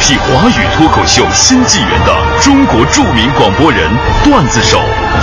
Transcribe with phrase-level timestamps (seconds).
[0.00, 3.90] 辟华语脱口秀新纪元的中国著名广播人、
[4.24, 4.78] 段子手，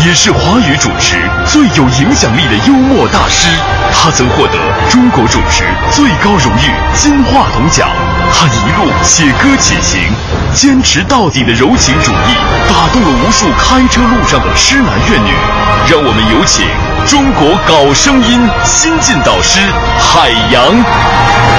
[0.06, 3.50] 也是华语主持最有影响力的幽默大师。
[3.92, 4.58] 他曾获得
[4.90, 7.90] 中国主持最高荣誉金话筒奖。
[8.32, 10.00] 他一路写歌且行，
[10.54, 12.36] 坚持到底的柔情主义，
[12.70, 15.34] 打动了无数开车路上的痴男怨女。
[15.90, 16.66] 让我们有请
[17.08, 19.60] 中国搞声音新晋导师
[20.00, 20.64] 海洋。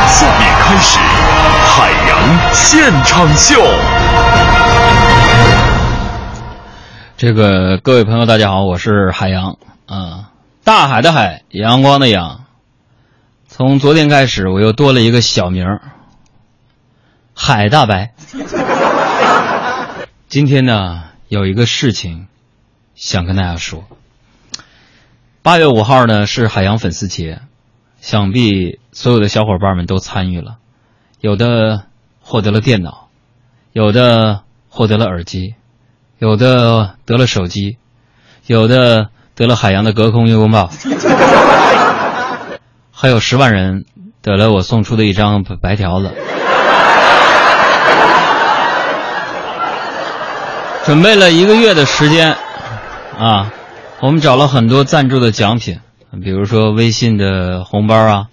[0.08, 0.98] 下面开始
[1.68, 2.10] 海洋
[2.52, 3.60] 现场秀。
[7.20, 10.32] 这个各位朋友，大家好，我是海洋啊，
[10.64, 12.46] 大海的海，阳光的阳。
[13.46, 15.82] 从昨天开始，我又多了一个小名儿
[17.34, 18.14] 海大白。
[20.30, 22.26] 今天呢，有一个事情
[22.94, 23.84] 想跟大家说。
[25.42, 27.42] 八月五号呢是海洋粉丝节，
[28.00, 30.56] 想必所有的小伙伴们都参与了，
[31.20, 31.84] 有的
[32.22, 33.10] 获得了电脑，
[33.74, 35.54] 有的获得了耳机，
[36.20, 37.78] 有的得了手机，
[38.46, 40.70] 有的得了海洋的隔空月光宝，
[42.92, 43.86] 还有十万人
[44.20, 46.12] 得了我送出的一张白条子。
[50.84, 52.36] 准备了一个月的时间，
[53.18, 53.50] 啊，
[54.00, 55.80] 我们找了很多赞助的奖品，
[56.22, 58.26] 比如说微信的红包啊，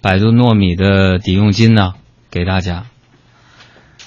[0.00, 1.92] 百度糯米的抵用金呐、
[2.32, 2.86] 给大家。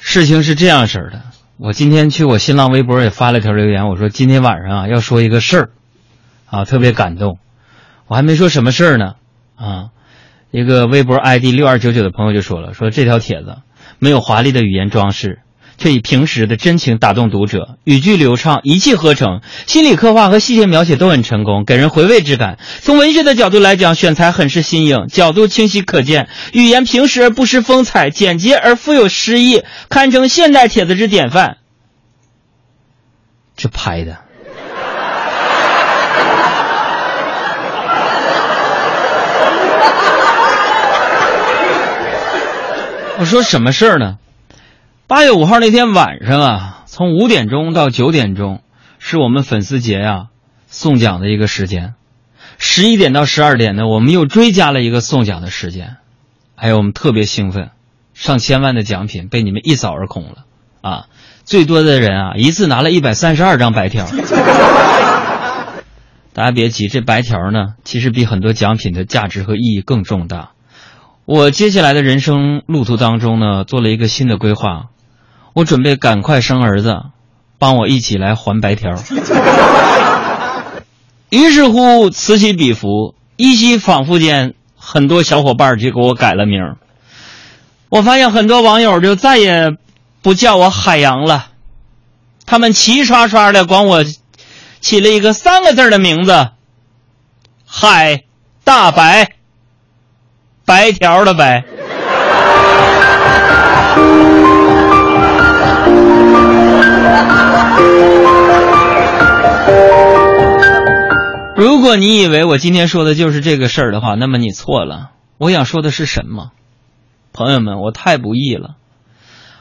[0.01, 1.21] 事情是这样式儿的，
[1.63, 5.69] 我今天去我新浪微博也发了条留言，我说今天晚上啊要说一个事儿，
[6.47, 7.37] 啊特别感动，
[8.07, 9.13] 我还没说什么事儿呢，
[9.55, 9.89] 啊，
[10.49, 13.57] 一个微博 ID 六二九九的朋友就说了，说这条帖子
[13.99, 15.41] 没有华丽的语言装饰。
[15.81, 22.59] 却以平时的真情打动读者，语句流畅，一气呵成，心理刻画和细节描写都很成功，给人回味之感。
[22.81, 31.57] 从文学的角度来讲，选材很是新颖，角度清晰可见，语言平实而不失风采，简洁而富有诗意，堪称现代帖子之典范。
[33.57, 34.17] 这拍的。
[43.17, 44.17] 我说什么事儿呢？
[45.11, 48.61] 八月五号那天晚上啊，从五点钟到九点钟，
[48.97, 50.27] 是我们粉丝节呀、
[50.67, 51.95] 送奖的一个时间。
[52.57, 55.97] 十一点到十二点呢，我们又追加了一个送奖的时间。
[56.55, 57.71] 还有，我们特别兴奋，
[58.13, 60.45] 上千万的奖品被你们一扫而空了
[60.79, 61.07] 啊！
[61.43, 64.05] 最多的人啊，一次拿了一百三十二张白条。
[66.31, 70.51] 大家别急，这白条呢，其实比很多奖品的价值和意义更重大。
[71.25, 74.85] 我接下来的人生路途当中呢，做了一个新的规划。
[75.53, 76.95] 我准备赶快生儿子，
[77.59, 78.95] 帮我一起来还白条。
[81.29, 86.77] 于是乎，此起彼伏，依稀仿佛间，很多小伙伴就给我改了名儿。
[87.89, 89.75] 我发现很多网友就再也
[90.21, 91.47] 不叫我海洋了，
[92.45, 94.03] 他们齐刷刷的管我
[94.79, 96.49] 起了一个三个字的名字：
[97.65, 98.23] 海
[98.63, 99.33] 大白，
[100.65, 101.63] 白条的白。
[111.55, 115.11] 如果你以为我今天说的就是这个事儿的话，那么你错了。
[115.37, 116.51] 我想说的是什么？
[117.33, 118.75] 朋友们，我太不易了。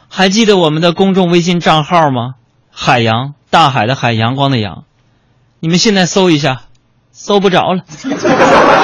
[0.08, 2.34] 还记得我们的公众微信账号吗？
[2.70, 4.84] 海洋，大海的海，阳光的阳。
[5.60, 6.62] 你们现在搜一下，
[7.12, 7.84] 搜不着了。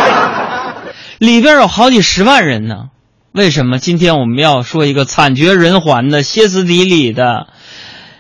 [1.19, 2.91] 里边有好几十万人呢。
[3.33, 3.79] 为什么？
[3.79, 7.49] 今天我们要说一个惨绝人寰的、歇斯底里的、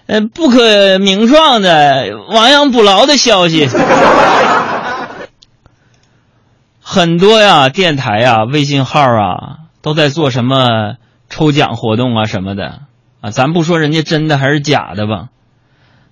[0.07, 3.69] 呃不可名状的、亡羊补牢的消息。
[6.81, 10.95] 很多呀，电台呀、微信号啊，都在做什么
[11.29, 12.83] 抽奖活动啊什么的
[13.21, 13.31] 啊。
[13.31, 15.27] 咱不说人家真的还是假的吧，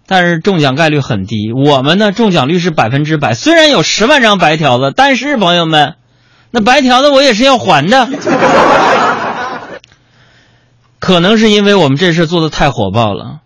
[0.06, 1.52] 但是中奖概率很低。
[1.52, 3.34] 我们呢，中奖率是百分之百。
[3.34, 5.94] 虽然有十万张白条子，但是朋友们，
[6.50, 8.08] 那白条子我也是要还的。
[10.98, 13.40] 可能是因为我们这事做的太火爆了，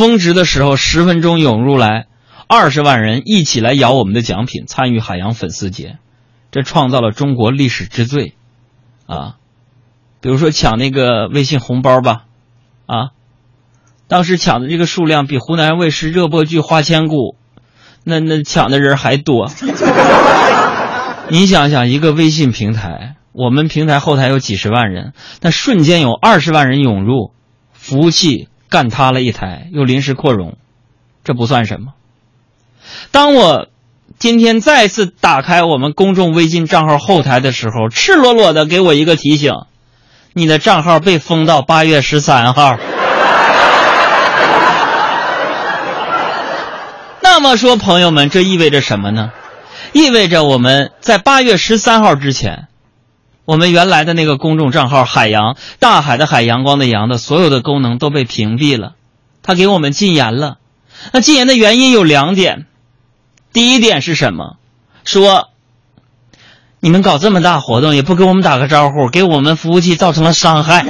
[0.00, 2.06] 峰值的时候十分钟涌入来，
[2.48, 5.98] 二十万人一起来咬我们的奖品，参与海洋粉丝节。
[6.50, 8.32] 这创造了中国历史之最，
[9.04, 9.36] 啊，
[10.22, 12.22] 比如说抢那个微信红包吧，
[12.86, 13.10] 啊，
[14.08, 17.14] 当时抢的这个数量比湖南卫视热播剧《花千骨》
[18.02, 19.50] 那那抢的人还多。
[21.28, 25.12] 你想想，一个微信平台，我们平台后台有几十万人，
[25.42, 27.34] 那瞬间有二十万人涌入，
[27.74, 30.56] 服务器干塌了一台又临时扩容。
[31.22, 31.92] 这不算什么。
[33.10, 33.68] 当我
[34.18, 39.52] 今天再次打开我们公众微信账号后台的时候赤裸裸的给我一个提醒
[40.32, 42.78] 你的账号被封到八月十三号。
[47.22, 49.30] 那么说朋友们这意味着什么呢？
[49.92, 52.68] 意味着我们在八月十三号之前
[53.50, 58.92] 我们原来的那个公众账号“海洋大海的海阳光的阳”的所有的功能都被屏蔽了，
[59.42, 60.58] 他给我们禁言了。
[61.12, 62.66] 那禁言的原因有两点，
[63.52, 64.54] 第一点是什么？
[65.04, 65.48] 说
[66.78, 70.86] 你们搞这么大活动也不给我们打个招呼，给我们服务器造成了伤害。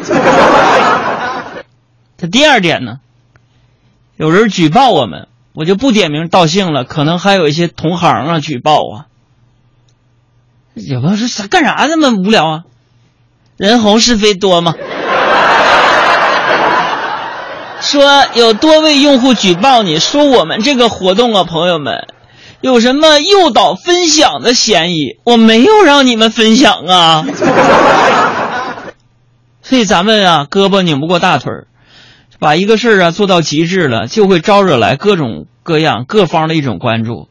[2.19, 2.99] 这第二点呢，
[4.19, 5.29] 有人举报我们。
[5.53, 9.07] 我就不点名道姓了，可能还有一些同行啊举报啊。
[10.81, 12.61] 也不是啥干啥那么无聊啊？
[13.57, 14.75] 人红是非多吗？
[17.81, 22.09] 说有多位用户举报你说我们这个活动啊，朋友们，
[22.61, 25.19] 有什么诱导分享的嫌疑？
[25.25, 27.25] 我没有让你们分享啊。
[29.63, 31.67] 所以咱们啊，胳膊拧不过大腿儿。
[32.39, 37.30] 把一个事儿啊做到极致了，就会招惹来各种各样各方的一种关注。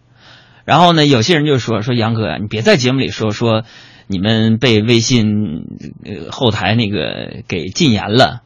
[0.69, 3.63] 然后呢，有些人就说说杨哥啊，你别在节目里说说
[4.05, 5.65] 你们被微信
[6.05, 8.41] 呃后台那个给禁言了，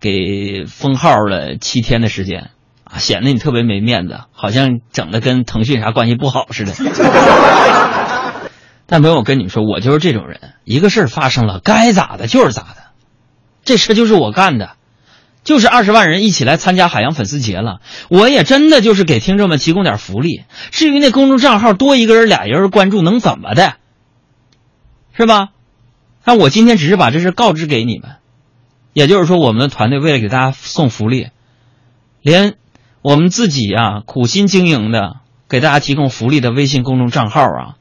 [0.00, 2.50] 给封号了七天的时间
[2.82, 6.72] 啊，显得你特别没面子，好像整的跟腾讯啥关系不好似的。
[8.86, 12.82] 但朋友，我跟你们说，我就是这种人，一个事儿发生了，该咋的就是咋的，
[13.64, 14.70] 这事就是我干的。
[15.48, 17.80] 就是二十万人一起来参加海洋粉丝节了，
[18.10, 20.44] 我也真的就是给听众们提供点福利。
[20.72, 23.76] 至于那公众账号多一个人俩人关注能怎么的，
[25.16, 25.48] 是吧？
[26.26, 28.16] 那我今天只是把这事告知给你们，
[28.92, 31.28] 也就是说，我们的团队为了给大家送福利，
[32.20, 32.56] 连
[33.00, 35.14] 我们自己啊苦心经营的
[35.48, 37.76] 给大家提供福利的微信公众账号啊，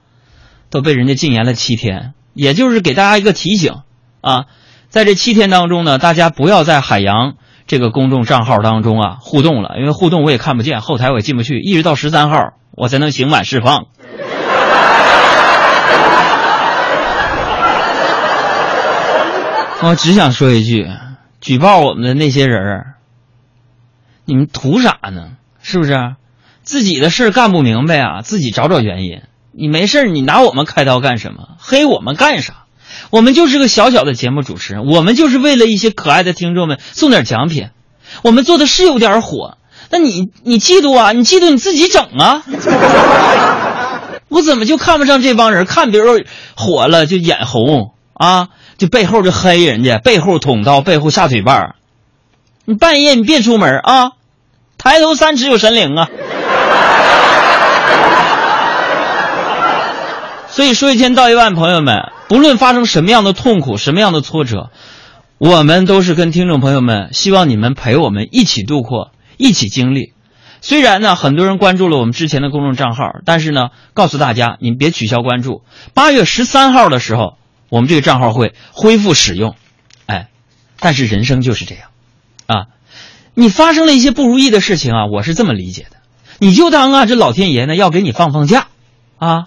[0.69, 2.13] 都被人家禁言了七天。
[2.33, 3.81] 也就是给大家一个提醒
[4.21, 4.45] 啊，
[4.87, 7.35] 在这七天当中呢，大家不要在海洋。
[7.67, 13.87] 这个公众账号当中啊，互动了，因为互动我也看不见，后台我也进不去，一直到十三号我才能刑满释放。
[19.83, 20.87] 我只想说一句，
[21.41, 22.85] 举报我们的那些人
[24.25, 25.31] 你们图啥呢？
[25.61, 26.15] 是不是？
[26.63, 29.21] 自己的事干不明白啊，自己找找原因。
[29.51, 31.49] 你没事你拿我们开刀干什么？
[31.59, 32.66] 黑我们干啥？
[33.09, 37.69] 我们就是个小小的节目主持人，我们就是为了一些可爱的听众们送点奖品。
[38.23, 39.57] 我们做的是有点火，
[39.91, 41.11] 那你你嫉妒啊？
[41.11, 42.43] 你嫉妒你自己整啊？
[44.29, 45.65] 我怎么就看不上这帮人？
[45.65, 51.71] 看别人火了就眼红啊，就背后就黑人家，背后捅刀，背后下腿绊
[52.65, 54.11] 你半夜你别出门啊，
[54.77, 56.09] 抬头三尺有神灵啊。
[60.57, 64.71] 所以说一千道一万，朋友们，不论发生什么样的痛苦，什么样的挫折，
[65.37, 70.13] 我们都是跟听众朋友们，希望你们陪我们一起度过，一起经历。
[70.61, 75.61] 虽然呢，很多人关注了我们之前的公众账号，但是呢，告诉大家，你别取消关注。
[75.93, 77.37] 八月十三号的时候，
[77.69, 79.53] 我们这个账号会恢复使用。
[80.07, 80.29] 哎，
[80.79, 81.89] 但是人生就是这样，
[82.47, 82.65] 啊，
[83.35, 85.97] 你发生了一些不如意的事情啊，我是这么理解的，
[86.39, 88.69] 你就当啊，这老天爷呢要给你放放假，
[89.19, 89.45] 啊。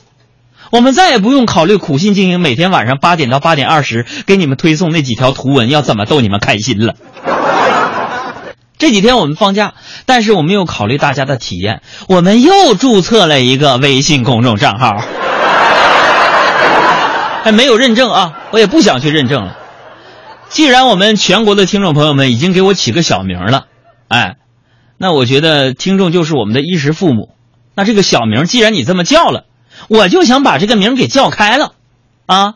[0.70, 6.94] 我们再也不用考虑苦心经营，每天晚上八点到八点二十给你们推送那几条图文要怎么逗你们开心了。
[8.78, 9.74] 这几天我们放假，
[10.06, 15.02] 但是我们又考虑大家的体验，我们又注册了一个微信公众账号，
[17.42, 19.58] 还没有认证啊，我也不想去认证了。
[20.48, 23.66] 既然我们全国的听众朋友们已经给我起个小名了，
[24.06, 24.36] 哎，
[24.98, 27.30] 那我觉得听众就是我们的衣食父母，
[27.74, 29.46] 那这个小名既然你这么叫了。
[29.88, 31.72] 我就想把这个名给叫开了，
[32.26, 32.54] 啊，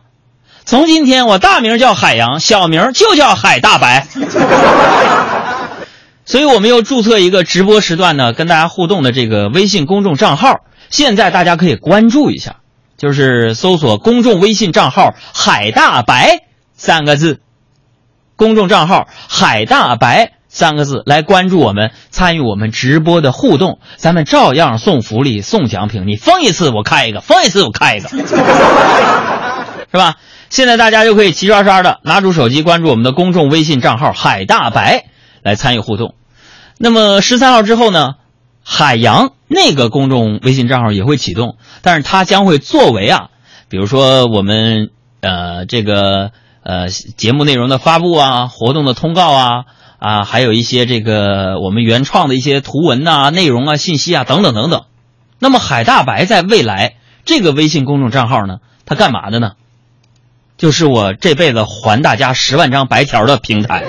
[0.64, 4.06] 从今天我大名叫海洋，小名就叫海大白。
[6.26, 12.56] 所以我们又注册一个直播时段呢，跟大家互动的这个微信公众账号，现在大家可以关注一下，
[12.96, 16.44] 就是搜索公众微信账号“海大白”
[16.76, 17.40] 三个字，
[18.36, 20.32] 公众账号“海大白”。
[20.54, 26.06] 三个字来关注我们，参与我们直播的互动，咱们照样送福利、送奖品。
[26.06, 30.14] 你封一次我开一个，封一次我开一个，是吧？
[30.50, 35.06] 现在大家就可以齐刷刷的拿出手机关注我们的公众微信账号“海大白”
[35.42, 36.14] 来参与互动。
[36.78, 38.14] 那么十三号之后呢，
[38.62, 43.30] 海洋那个公众微信账号也会启动，但是它将会作为啊，
[43.68, 46.30] 比如说我们呃这个
[46.62, 49.64] 呃节目内容的发布啊，活动的通告啊。
[50.04, 54.84] 啊，还有一些这个我们原创的一些图文呐、内容啊、信息啊等等等等。
[55.38, 59.52] 那么海大白在未来这个微信公众账号呢，它干嘛的呢？
[60.58, 63.82] 就是我这辈子还大家十万张白条的平台。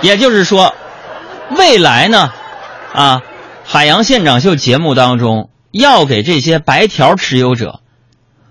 [0.00, 0.76] 也就是说，
[1.56, 2.32] 未来呢，
[2.94, 3.22] 啊，
[3.64, 7.80] 海洋现场秀节目当中要给这些白条持有者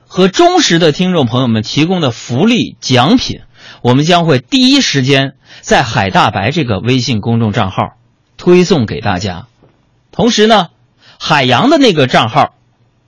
[0.09, 3.39] 和忠实的听众朋友们提供的福利奖品，
[3.87, 7.93] 我们将会第一时间在海大白这个微信公众账号
[8.35, 9.47] 推送给大家。
[10.11, 10.67] 同时呢，
[11.17, 12.53] 海洋的那个账号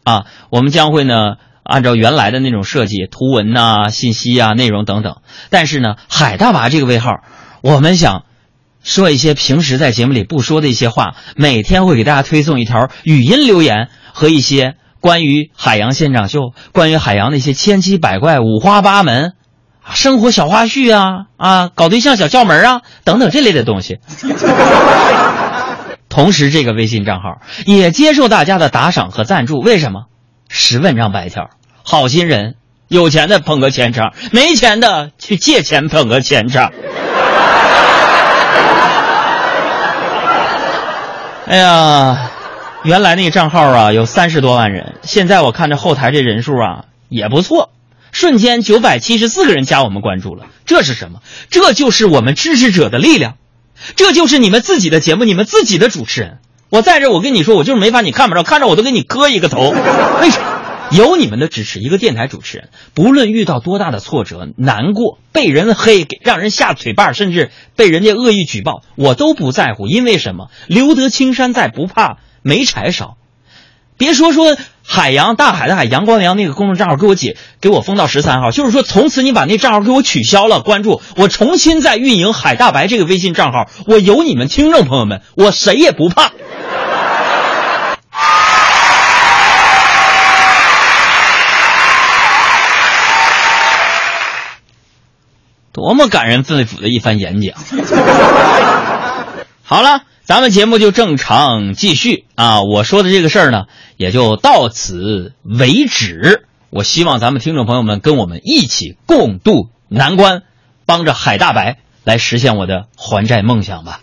[0.06, 5.18] 啊，我们将会呢按照原来的那种设计，图文呐、信息啊、内容等等。
[5.50, 7.12] 但是呢，海大白这个微号，
[7.62, 8.24] 我们想。
[8.82, 19.34] 说一些平时在节目里不说的一些话，每天会给大家推送一条语音留言和一些关于海洋现场秀、关于海洋的一些千奇百怪、五花八门
[19.94, 24.00] 生活小花絮啊啊，搞对象小窍门啊等等这类的东西。
[26.10, 29.60] 同时，这个微信账号也接受大家的打赏和赞助。
[29.60, 30.06] 为什么？
[30.48, 31.50] 十万张白条，
[31.84, 32.56] 好心人，
[32.88, 36.72] 有钱的捧个钱场，没钱的去借钱捧个钱场。
[41.46, 42.32] 哎呀，
[42.84, 47.70] 原来那个账号啊有三十多万人，现在我看这后台这人数啊也不错，
[48.12, 50.48] 瞬间九百七十四个人加我们关注了。
[50.66, 51.22] 这是什么？
[51.50, 53.36] 这就是我们支持者的力量，
[53.96, 56.38] 这就是你们自己的节目，你们自己的主持人。
[56.70, 59.72] 我在这，我跟你说，我就是没法你看不着，看着我都给你磕一个头。
[60.22, 60.46] 为什么？
[60.92, 69.86] 有你们的支持，一个电台主持人，不论遇到多大的挫折、难过、被人黑、给让人下嘴巴，甚至被人家恶意举报，我都不在乎。
[69.86, 70.50] 因为什么？
[70.66, 73.18] 留得青山在，不怕没柴烧。
[74.00, 86.32] 别说说海洋大海的海阳光的阳那个公众账号给我解给我封到十三号，就是说从此你把那账号给我取消了，关注我重新再运营海大白这个微信账号，我有你们听众朋友们，我谁也不怕。
[95.74, 97.54] 多么感人肺腑的一番演讲！
[99.64, 102.62] 好了，咱们节目就正常继续啊！
[102.62, 103.66] 我说的这个事儿呢，
[103.98, 106.46] 也就到此为止。
[106.70, 110.44] 我希望咱们听众朋友们跟我们一起共度难关，
[110.86, 114.02] 帮着海大白来实现我的还债梦想吧。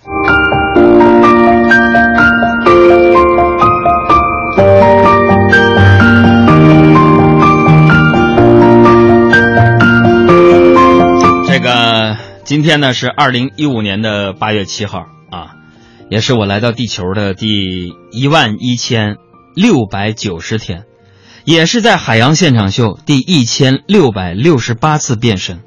[11.46, 15.06] 这个今天呢是二零一五年的八月七号，
[16.08, 19.16] 也是我来到地球的第一万一千
[19.54, 20.84] 六百九十天，
[21.44, 25.60] 也是在海洋现场秀第一千六百六十八次变身，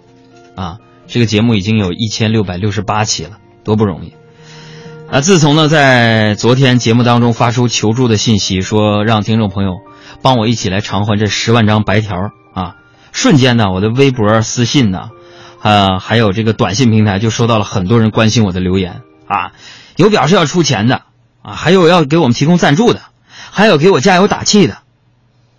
[0.56, 0.78] 啊，
[1.08, 4.14] 这个节目已经有一千六百六十八期了，多不容易
[5.12, 5.22] 啊！
[5.22, 9.72] 自从呢在昨天节目当中发出求助的信息，说让听众朋友
[10.22, 12.76] 帮我一起来偿还这十万张白条啊，
[13.12, 15.10] 瞬间呢我的微博私信呢。
[15.62, 19.52] 呃，还有这个短信平台就收到了很多人关心我的留言啊，
[19.96, 21.04] 有表示要出钱的
[21.44, 23.02] 啊，还有要给我们提供赞助的，
[23.52, 24.80] 还有给我加油打气的，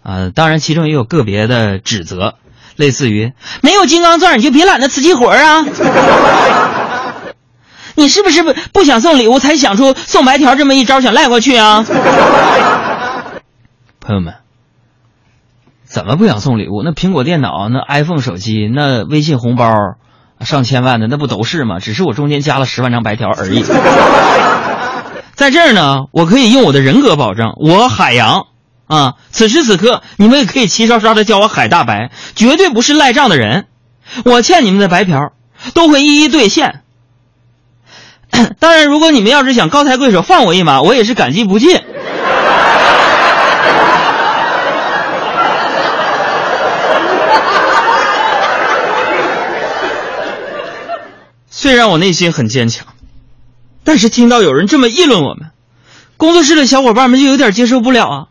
[0.03, 2.35] 啊，当然其中也有个别的指责，
[2.75, 5.65] 类似于没有金刚钻你就别揽那瓷器活啊，
[7.95, 11.87] 你是不是不不想送礼物才想出送白条这么一招想赖过去啊？
[14.01, 14.35] 朋友们。
[15.85, 16.83] 怎么不想送礼物？
[16.85, 19.97] 那苹果电脑、那 iPhone 手机、那微信红包，
[20.45, 21.79] 上千万的那不都是吗？
[21.81, 23.65] 只是我中间加了十万张白条而已。
[25.35, 28.47] 在这儿呢，我可以用我的人格保证，我海洋
[28.87, 33.67] 啊，此时此刻你们也可以齐刷刷的叫我海大白，绝对不是赖账的人。
[34.25, 35.33] 我欠你们的白条
[35.73, 36.83] 都会一一兑现。
[38.61, 41.81] 当然，如果你们要是想高抬贵手放我一马，我也是感激不尽。
[51.61, 52.87] 虽然我内心很坚强，
[53.85, 55.51] 但是听到有人这么议论我们，
[56.17, 58.29] 工作室的小伙伴们就有点接受不了啊。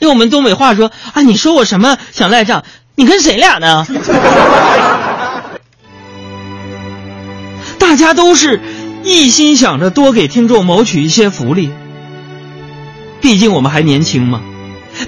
[0.00, 2.64] 用我们东北话说啊，你说我什么想赖账？
[2.96, 3.86] 你跟谁俩呢？
[7.78, 8.60] 大家都是
[9.04, 11.70] 一心想着多给听众谋取一些福利，
[13.20, 14.42] 毕竟我们还年轻嘛。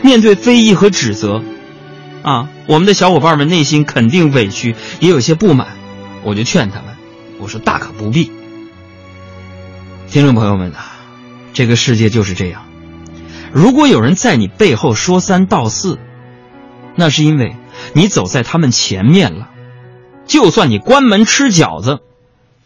[0.02, 1.42] 面对非议和指责，
[2.22, 5.66] 啊，我们的小伙伴们内心肯定委屈，也有些不满。
[6.26, 6.96] 我就劝他们，
[7.38, 8.32] 我说大可不必。
[10.10, 10.96] 听众朋友们啊，
[11.52, 12.64] 这个世界就是这样，
[13.52, 16.00] 如果有人在你背后说三道四，
[16.96, 17.54] 那是因为
[17.92, 19.50] 你走在他们前面了。
[20.26, 22.00] 就算你关门吃饺子，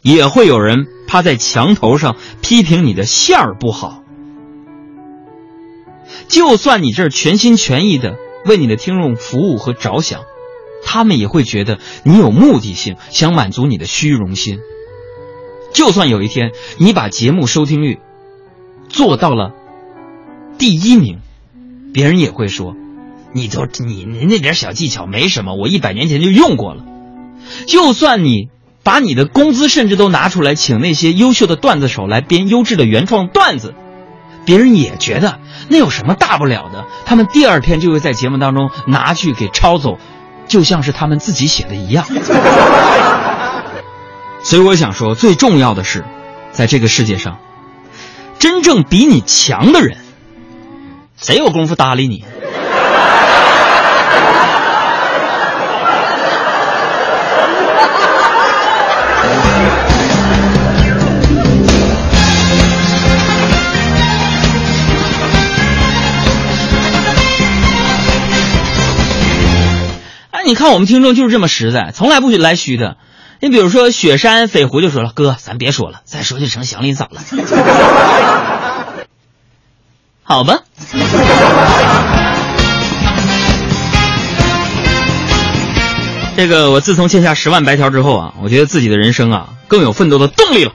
[0.00, 4.02] 也会有人趴在墙头上批评你的馅儿不好。
[6.28, 10.22] 就算你这儿全心全意的为你的听众服务和着想。
[10.84, 14.58] 他们也会觉得你有目的性，想满足你的虚荣心。
[15.72, 18.00] 就算有一天你把节目收听率
[18.88, 19.52] 做到了
[20.58, 21.20] 第一名，
[21.92, 22.75] 别人也会说，
[23.32, 26.84] 你都你你那点小技巧没什么，我一百年前就用过了。
[27.66, 28.49] 就算你
[28.82, 33.75] 把你的工资甚至都拿出来，请那些优秀的段子手来编优质的原创段子，
[34.44, 39.99] 别人也觉得那有什么大不了的，他们第二天就会在节目当中拿去给抄走，
[40.50, 42.04] 就像是他们自己写的一样。
[44.42, 46.04] 所以我想说，最重要的是，
[46.50, 47.38] 在这个世界上，
[48.40, 49.97] 真正比你强的人，
[51.16, 52.25] 谁有功夫搭理你？
[70.50, 72.97] 你看我们听众就是这么实在，从来不许来虚的。
[73.40, 77.23] 你比如说，雪山飞狐就说了：“哥，咱别说了，再说就成祥林嫂了。
[80.25, 80.59] ”好吧。
[86.37, 90.73] 这个我自从欠下十万白条之后啊，我觉得自己的人生啊更有奋斗的动力了。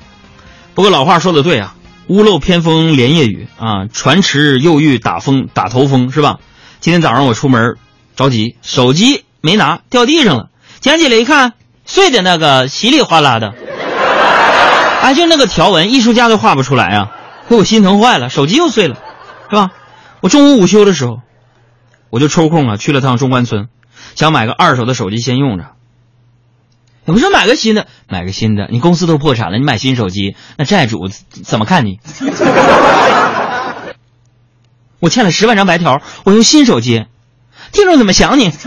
[0.73, 1.75] 不过老话说的对啊
[2.07, 6.37] ，“屋漏偏逢连夜雨”啊，船迟又遇打风打头风是吧？
[6.79, 7.75] 今天早上我出门
[8.15, 10.49] 着急，手机没拿，掉地上了，
[10.79, 11.53] 捡起来一看。
[11.85, 13.53] 碎的那个稀里哗啦的，
[15.03, 17.11] 哎，就那个条纹，艺术家都画不出来啊！
[17.47, 18.95] 给我心疼坏了，手机又碎了，
[19.47, 19.69] 是吧？
[20.21, 21.19] 我中午午休的时候，
[22.09, 23.67] 我就抽空啊去了趟中关村，
[24.15, 25.65] 想买个二手的手机先用着。
[27.05, 31.07] 我不说买个新的，买个新的，你公司都破产了，你买新手机，那债主
[31.43, 31.99] 怎么看你？
[34.99, 37.05] 我欠了十万张白条，我用新手机，
[37.71, 38.51] 听众怎么想你？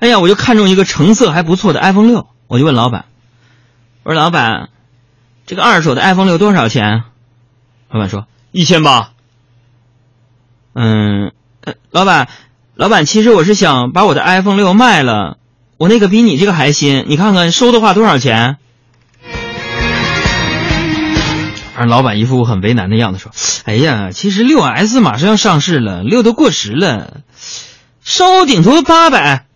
[0.00, 3.04] 哎呀，我就看中一个成色还不错的 iPhone 六，我就问老板
[4.02, 4.70] ：“我说老板，
[5.46, 7.02] 这个二手的 iPhone 六多少钱？”
[7.90, 9.10] 老板说：“一千八。”
[10.74, 11.32] 嗯，
[11.90, 12.28] 老板，
[12.74, 15.36] 老板，其实我是想把我的 iPhone 六卖了，
[15.76, 18.56] 我那个比你这个还新，你看看收的话多少钱？
[21.88, 23.32] 老板一副很为难的样子说
[23.64, 27.20] ：“哎呀，其实六 S 马上要上市了，六都过时了，
[28.02, 29.46] 收顶多八百。”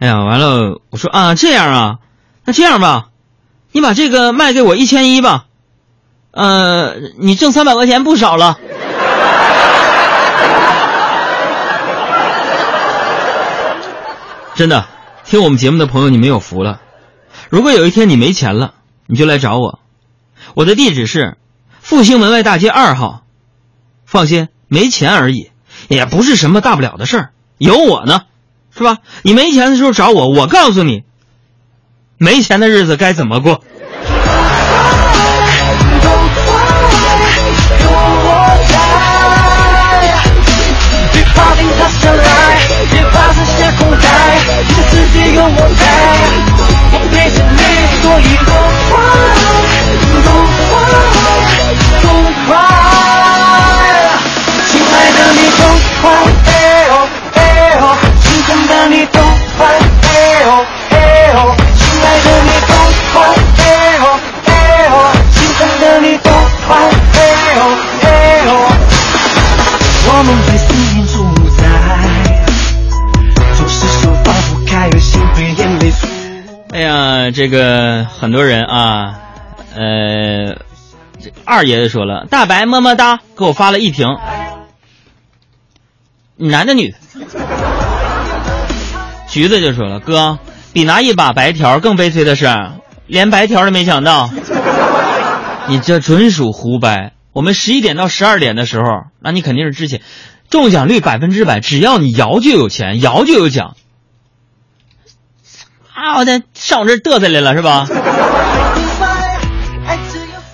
[0.00, 0.80] 哎呀，完了！
[0.90, 1.96] 我说啊，这样啊，
[2.46, 3.08] 那这样吧，
[3.72, 5.44] 你把这个卖给我一千一吧，
[6.30, 8.58] 呃，你挣三百块钱不少了。
[14.54, 14.86] 真的，
[15.24, 16.80] 听我们节目的朋友，你没有福了。
[17.50, 18.74] 如果有一天你没钱了，
[19.10, 19.80] 你就来找我，
[20.54, 21.36] 我的地址是
[21.80, 23.24] 复兴门外大街二号。
[24.06, 25.50] 放心，没钱而已，
[25.88, 28.22] 也不是什么大不了的事儿，有我呢。
[28.72, 28.98] 是吧？
[29.22, 31.02] 你没钱的时候找我，我告诉你，
[32.18, 33.64] 没钱的日子该怎么过。
[45.82, 45.99] 哎
[77.40, 79.18] 这个很多人啊，
[79.74, 80.58] 呃，
[81.46, 84.08] 二爷爷说了，大白么么哒，给我发了一瓶，
[86.36, 86.98] 男的女的？
[89.26, 90.38] 橘子就说了，哥，
[90.74, 92.46] 比拿一把白条更悲催的是，
[93.06, 94.28] 连白条都没抢到。
[95.68, 97.14] 你这纯属胡掰。
[97.32, 98.84] 我们十一点到十二点的时候，
[99.18, 100.02] 那你肯定是之前，
[100.50, 103.76] 中奖率百分之百，只要你摇就有钱，摇就有奖。
[106.00, 107.86] 啊，我的上我这嘚瑟来了是吧？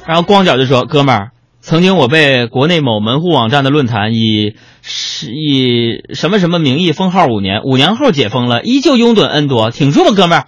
[0.04, 1.30] 然后光脚就说：“哥们儿，
[1.60, 10.46] 曾经我被国内某门户网站的论坛以是以什么什么名义封号五年，五年后解封了，依旧拥趸 N 多，挺住吧，哥们儿。”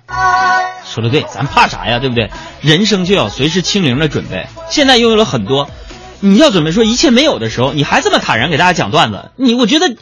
[0.84, 2.00] 说的对，咱怕啥呀？
[2.00, 2.30] 对不对？
[2.60, 4.48] 人生就要随时清零的准备。
[4.68, 5.70] 现在拥有了很多。
[6.18, 9.94] 你要准备说一切没有的时候，你还这么坦然给大家讲段子，你我觉得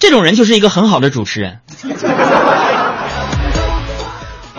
[0.00, 1.60] 这种人就是一个很好的主持人。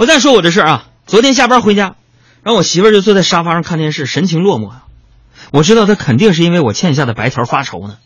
[0.04, 1.96] 我再说我的事儿啊，昨天下班回家，
[2.44, 4.86] 然后我媳妇儿就坐在沙发上看电视，神情落寞啊。
[5.54, 7.98] 我知道她肯定是因为我欠下的白条发愁呢。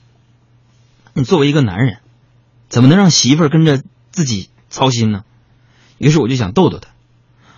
[1.13, 1.97] 你作为一个男人，
[2.69, 3.81] 怎么能让媳妇儿跟着
[4.11, 5.23] 自己操心呢？
[5.97, 6.89] 于是我就想逗逗她，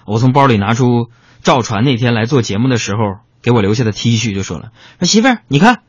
[0.06, 1.10] 我从包里拿出
[1.44, 5.82] 赵传那天来做节目的时候给我留下的 T 恤，就说了：“说媳妇儿，你看，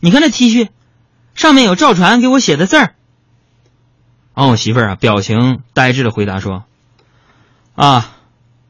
[0.00, 0.68] 你看这 T 恤，
[1.34, 2.94] 上面有赵传给我写的字儿。”
[4.36, 6.64] 然后我媳妇儿啊，表情呆滞的回答说
[7.78, 8.10] ：“啊，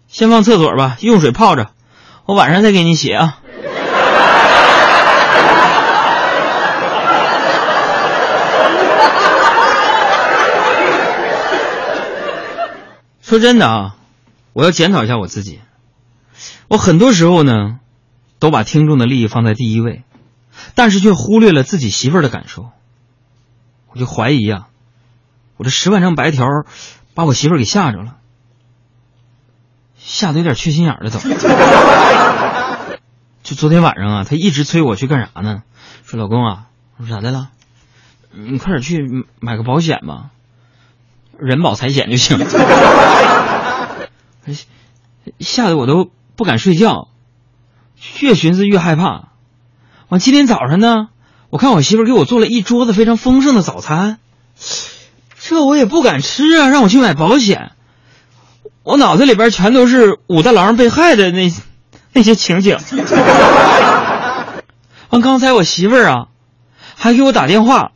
[0.07, 1.71] 先放厕所吧，用水泡着，
[2.27, 3.39] 我晚上再给你写啊。
[13.25, 13.97] ”说真的啊，
[14.53, 15.61] 我要检讨一下我自己。
[16.69, 17.81] 我很多时候呢，
[18.39, 20.03] 都把听众的利益放在第一位，
[20.75, 22.69] 但是却忽略了自己媳妇儿的感受。
[23.91, 24.69] 我就怀疑啊，
[25.57, 26.45] 我这十万张白条
[27.15, 28.17] 把我媳妇儿给吓着了，
[30.09, 31.19] 吓得有点缺心眼儿了都。
[33.45, 35.63] 就昨天晚上啊，她一直催我去干啥呢？
[36.05, 36.65] 说老公啊，
[36.97, 37.51] 我说咋的了？
[38.33, 40.31] 你快点去买个保险吧。
[41.39, 42.39] 人保财险就行，
[45.41, 47.09] 吓得我都不敢睡觉，
[48.21, 49.29] 越寻思越害怕。
[50.09, 51.09] 完，今天早上呢，
[51.51, 54.19] 我看我媳妇给我做了一桌子非常丰盛的早餐，
[55.39, 57.73] 这我也不敢吃啊，让我去买保险。
[58.83, 61.53] 我脑子里边全都是武大郎被害的那
[62.13, 62.79] 那些情景。
[65.11, 66.27] 完，刚才我媳妇儿啊，
[66.97, 67.93] 还给我打电话，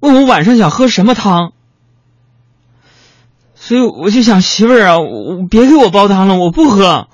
[0.00, 1.52] 问我晚上想喝什么汤。
[3.54, 7.06] 所以我就想媳妇儿啊，我别给我煲汤了，我不喝，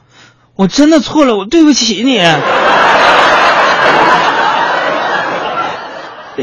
[0.57, 2.23] 我真的错了，我对不起你。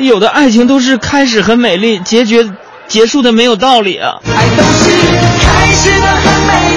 [0.06, 2.52] 有的爱情都是开始很美丽，结局
[2.88, 4.20] 结束的没有道理啊。
[5.86, 6.75] 真的很美。